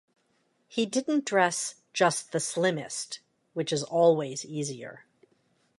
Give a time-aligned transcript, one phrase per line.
[0.67, 3.19] He didn't dress just the slimmest,
[3.53, 5.05] which is always easier.